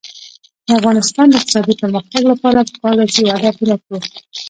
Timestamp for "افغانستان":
0.79-1.25